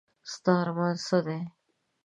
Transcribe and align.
ستا 0.31 0.53
ارمان 0.63 0.95
څه 1.05 1.17
دی؟ 1.25 1.39